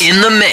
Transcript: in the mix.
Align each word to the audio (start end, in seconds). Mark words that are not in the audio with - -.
in 0.00 0.20
the 0.20 0.30
mix. 0.30 0.43